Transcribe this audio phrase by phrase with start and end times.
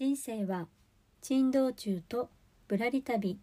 [0.00, 0.66] 人生は
[1.20, 2.30] 珍道中と
[2.68, 3.38] ぶらり旅。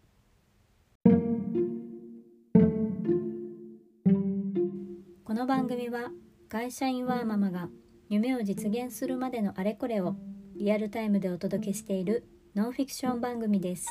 [5.24, 6.10] この番組は
[6.48, 7.68] 会社員ワーママが
[8.08, 10.16] 夢を実現するまでのあれこれを
[10.56, 12.26] リアルタイムでお届けしている
[12.56, 13.86] ノンフィクション番組です。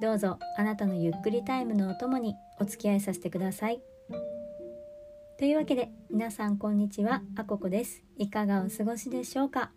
[0.00, 3.80] どうぞあなたのゆっくりタイムのお供にお付き合いさせてください。
[5.38, 7.22] というわけで皆さんこんにちは。
[7.36, 8.02] あここです。
[8.16, 9.70] いかがお過ごしでしょうか？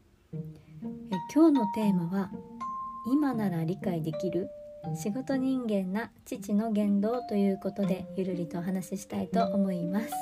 [1.11, 2.31] え今日のテーマは
[3.07, 4.49] 今なら理解できる
[4.95, 10.13] 仕事人間な父の言動ということでゆるりとお話ししたいと思います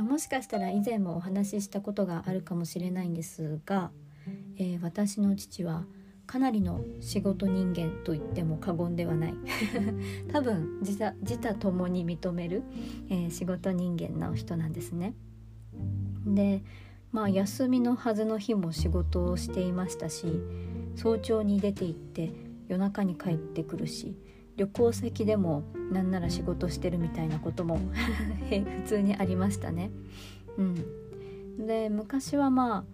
[0.00, 3.90] もしかしたら以前もお話ししたことがあるかもしれないんですが、
[4.56, 5.84] えー、私の父は
[6.26, 9.34] かなりの仕事人間と言っても過言ではない
[10.32, 12.62] 多分自他自他ともに認める、
[13.08, 15.14] えー、仕事人間の人なんですね。
[16.26, 16.62] で
[17.12, 20.26] まあ休みのはずの日も仕事をしていましたし
[20.96, 22.32] 早朝に出て行って
[22.68, 24.16] 夜中に帰ってくるし
[24.56, 27.78] 旅行先でもなんなら仕事してるみたいなことも
[28.50, 29.90] 普通にありましたね。
[30.56, 32.84] うん、で昔はまあ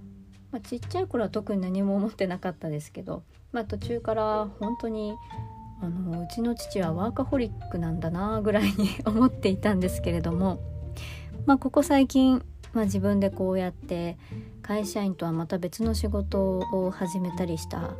[0.54, 5.16] まあ、ちっちゃい頃は特に何も思ってなかったですけど、まあ、途中から本当に
[5.82, 10.60] あのうちの父はワーカホリックなんだなぐらいに 思っていたんですけれども、
[11.44, 12.40] まあ、ここ最近、
[12.74, 14.18] まあ、自分でこうやって
[14.62, 17.94] 会社員とはまた別の仕事を始めたりした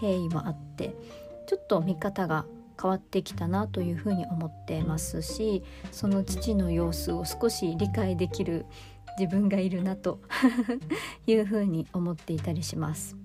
[0.00, 0.94] 経緯もあって
[1.46, 2.46] ちょっと見方が
[2.80, 8.64] 変わってきたなというふうに思ってますしその父の様子を少し理解できる
[9.18, 10.20] 自分がいるなと
[11.26, 13.16] いうふうに思っていたりします。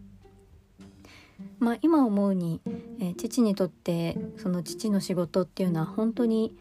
[1.59, 2.61] まあ、今思うに、
[2.99, 6.55] えー、父にとってその父の仕事っていうのは本当に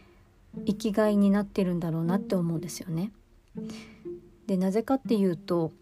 [0.67, 3.11] 生きがいになってるんだろうなって思うんですよね。
[4.47, 5.73] でなぜかっていうと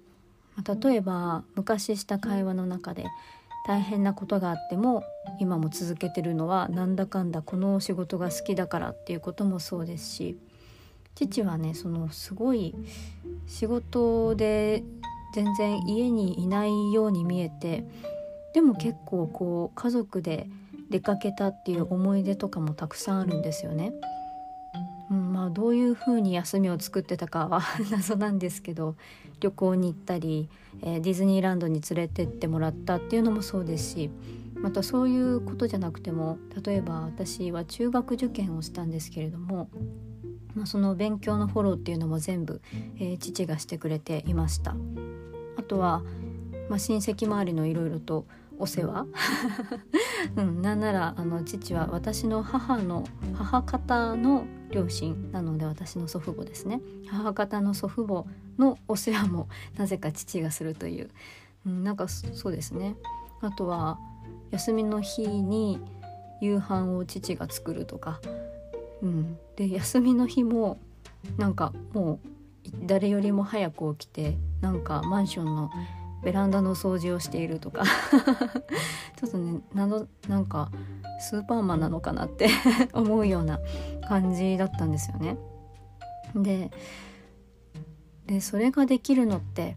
[0.84, 3.06] 例えば昔した会話の中で
[3.66, 5.04] 大変なことがあっても
[5.40, 10.38] 今も続けてるのはなんだかんだこの仕事が好きだからっていうこともそうですし
[11.14, 12.74] 父はねそのすごい
[13.46, 14.84] 仕事で
[15.34, 17.84] 全然家にいないように見えて
[18.52, 20.46] でも結構こう家族で
[20.90, 23.92] 出かけたっていう思い出とかもたくさんあるんですよね。
[25.10, 27.60] うん、まあどういう風に休みを作ってたかは
[27.90, 28.96] 謎なんですけど
[29.40, 30.48] 旅行に行ったり、
[30.82, 34.10] えー、ディズニーランドに連れてってもらったっていうのもそうですし
[34.54, 39.68] またそういうことじゃなくても例えば私は中学受験をしたんですけれども
[40.54, 42.60] まあ、その勉強のフォローっていうのも全部、
[42.98, 44.76] えー、父がしてくれていました。
[45.56, 46.02] あとは、
[46.68, 48.24] まあ、親戚周りのいろいろと
[48.58, 49.06] お世話、
[50.36, 53.04] うん、なんならあの父は私の母の
[53.34, 56.80] 母方の両親なので私の祖父母ですね。
[57.08, 58.24] 母方の祖父母
[58.58, 61.10] のお世話もなぜか父がするという、
[61.66, 62.96] うん、なんかそうですね。
[63.40, 63.98] あとは
[64.50, 65.80] 休みの日に
[66.40, 68.20] 夕飯を父が作るとか。
[69.02, 70.78] うん、で休みの日も
[71.36, 72.28] なんかもう
[72.86, 75.70] 誰よりも早く起きてなんかマンションの
[76.24, 77.84] ベランダの掃除をしているとか
[79.16, 80.70] ちょっとねなのなんか
[81.20, 82.48] スーパーマンなのかなって
[82.92, 83.60] 思うような
[84.08, 85.36] 感じだったんですよね。
[86.34, 86.70] で
[88.26, 89.76] でそれができるのって、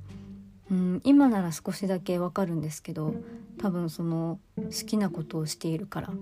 [0.72, 3.13] うん、今なら少しだけわかるんですけど
[3.57, 6.16] 多分その好きなことをしているからっ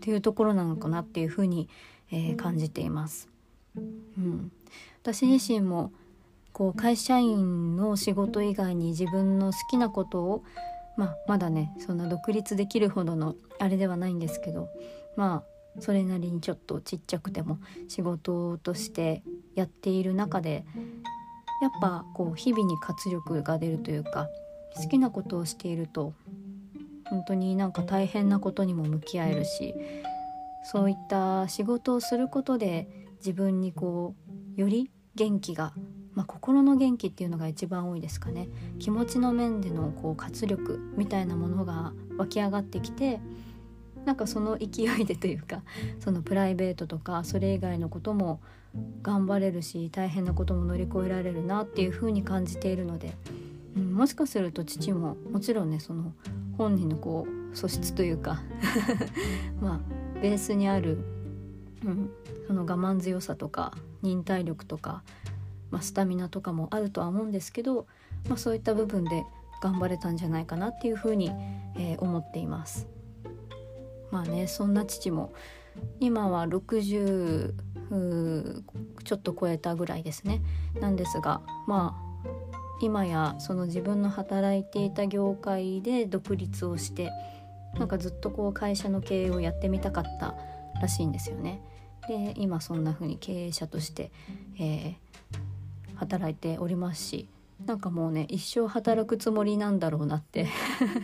[0.00, 1.68] ていうところなのかなっていうふうに
[2.10, 3.28] えー、感じています。
[3.76, 3.80] う
[4.20, 4.52] ん、
[5.02, 5.92] 私自身も
[6.54, 10.44] こう会社員の仕事以外に自分の好きなことを、
[10.96, 14.70] まあ、まだねそんな独立できるほどのあれではないんですけど
[15.16, 15.42] ま
[15.76, 19.24] あそれなりにちょっとちっちゃくても仕事として
[19.56, 20.64] やっている中で
[21.60, 24.28] やっぱこう日々に活力が出るというか
[24.76, 26.14] 好きなことをしていると
[27.06, 29.74] 本当になんか大変なことにも向き合えるし
[30.64, 32.88] そういった仕事をすることで
[33.18, 34.14] 自分にこ
[34.56, 35.72] うより元気が、
[36.14, 38.48] まあ、心の元気っていうのが一番多いですかね。
[38.78, 43.20] 気持ちの面でのこう活力みたいなものが湧き上がってきて
[44.04, 45.62] なんかその勢いでというか
[46.00, 48.40] そのプライベートとかそれ以外のことも
[49.02, 53.16] 頑張れるし大変なことも乗り越えられるなっていうふうに感じているので、
[53.76, 56.12] うん、もしかすると父ももちろんねその
[56.58, 58.42] 本人のこう素質というか
[59.60, 59.80] まあ
[60.20, 60.98] ベースにある、
[61.84, 62.10] うん、
[62.46, 63.72] その我慢強さとか
[64.02, 65.02] 忍耐力とか、
[65.74, 67.88] まあ、スタミナとかもあるとは思うんですけど、
[68.28, 69.24] まあ、そういった部分で
[69.60, 71.32] 頑張れたんじゃないかなっていうふうに、
[71.76, 72.86] えー、思っています。
[74.12, 75.32] まあねそんな父も
[75.98, 77.52] 今は60
[79.02, 80.40] ちょっと超えたぐらいですね
[80.80, 82.28] なんですがまあ
[82.80, 87.10] 今やその自分の働いていた業界で独立をして
[87.76, 90.36] なんかずっとこう会社の経営をやってみたかった
[90.80, 91.60] らしいんですよね。
[92.06, 94.12] で今そんな風に経営者として、
[94.60, 94.94] えー、
[95.96, 97.28] 働いておりますし
[97.64, 100.48] なんかもうね一生働くつもりなんだろうなって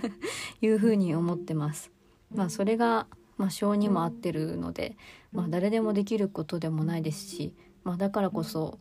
[0.60, 1.90] いう風に思ってます。
[2.34, 3.06] まあそれが
[3.40, 4.98] まあ、性にも合ってるので、
[5.32, 7.54] まあ、誰でもできることでもないですし、
[7.84, 8.78] まあ、だからこそ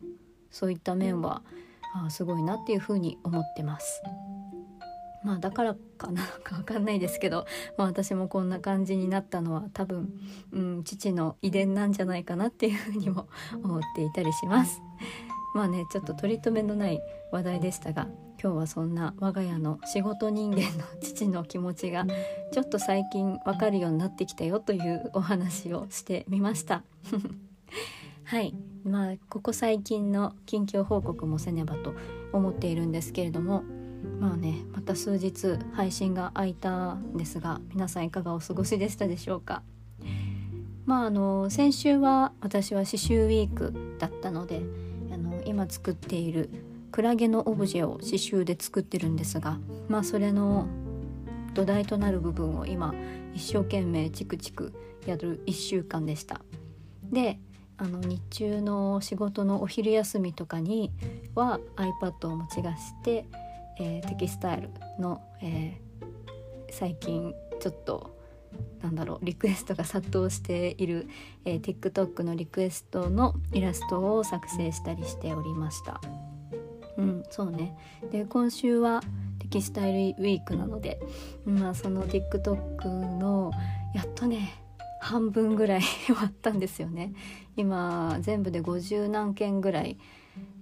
[0.51, 1.43] そういった面は
[1.95, 4.03] あすごいなっていうふうに思ってます。
[5.23, 7.45] まあだからかなか分かんないですけど、
[7.77, 10.13] まあ、私もこんな感じになったのは多分、
[10.51, 13.29] うん、父の遺伝なんじゃないかなっていうふうにも
[13.63, 14.81] 思っていたりします。
[15.53, 16.99] まあねちょっと取り留めのない
[17.31, 18.07] 話題でしたが
[18.41, 22.05] 今日はそんな我が家の仕事人間の父の気持ちが
[22.53, 26.83] ちょっと最近わかるようになってきたよというお話をしてみました。
[28.23, 28.55] はい。
[28.85, 31.93] まあここ最近の近況報告もせねばと
[32.31, 33.63] 思っているんですけれども
[34.19, 39.63] まあねまた数日配信が空いたんですが皆さんいかがお過ごしでしたでしょうか。
[40.85, 44.61] まああの先週は私は刺繍ウィークだったので
[45.49, 46.51] 今作っている
[46.91, 49.57] クラゲのオブジェを刺繍で作ってるんですが
[49.87, 50.67] まあそれの
[51.55, 52.93] 土台となる部分を今
[53.33, 54.73] 一生懸命チクチク
[55.07, 56.41] やる1週間でした。
[57.03, 57.39] で
[57.77, 60.91] あの日中の仕事のお昼休みとかに
[61.33, 63.25] は iPad を持ち出して、
[63.79, 64.69] えー、テキスタイル
[64.99, 68.18] の、えー、最近ちょっと
[68.81, 71.07] なんだろうリクエストが殺到している、
[71.45, 76.01] えー、TikTok のリクエストのイラストを作成したりしておりました。
[76.97, 77.77] うんそうね
[78.11, 79.01] で今週は
[79.39, 80.99] テキスタイルウィークなので
[81.45, 82.87] まあその TikTok
[83.17, 83.51] の
[83.95, 84.53] やっとね
[84.99, 87.13] 半分ぐらい 終わったんですよね
[87.55, 89.97] 今全部で50何件ぐらい、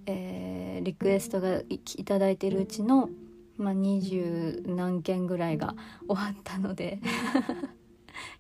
[0.06, 3.10] えー、リクエストがいただいてるうちの、
[3.58, 5.76] まあ、20何件ぐらいが
[6.08, 7.00] 終わったので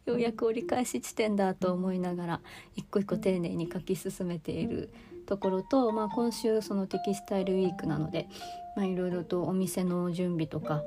[0.06, 2.42] ようやく折り返し地点だと思いながら
[2.76, 4.90] 一個一個丁寧に書き進めている
[5.26, 8.30] ところと、まあ、今週そのテキスタイルウィークなので
[8.78, 10.84] いろいろとお店の準備とか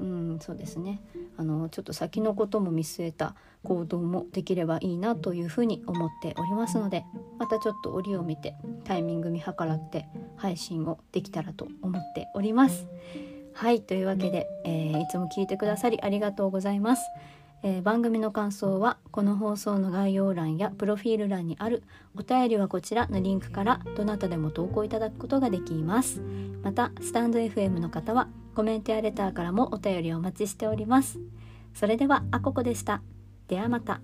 [0.00, 1.00] うんそうですね
[1.36, 7.04] あのちょっと先のことも見据えた行動もできればいいなというふうに思っておりますので
[7.38, 10.06] またちょっと折を見てタイミング見計らって
[10.36, 12.86] 配信をできたらと思っております。
[13.60, 17.02] はいというわけで、えー、いつも聞いてくださりありがとうございます。
[17.62, 21.82] えー、番組の感想はこの放送の概要欄やプロフィール欄にある
[22.16, 26.22] お便りはこちらのリンクからどなたでも投稿いただくことができます。
[26.62, 31.20] またスタンド FM の方はコメントやレターからもお便りをお待ちしております。
[31.74, 33.02] それではあここでした。
[33.46, 34.00] ではまた。